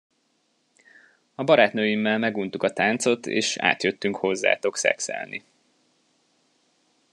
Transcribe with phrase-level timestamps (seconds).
[1.35, 5.43] A barátnőimmel meguntuk a táncot, és átjöttünk hozzátok szexelni.